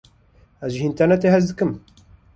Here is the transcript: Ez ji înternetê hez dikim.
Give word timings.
Ez 0.65 0.71
ji 0.77 0.85
înternetê 0.89 1.29
hez 1.35 1.45
dikim. 1.49 1.71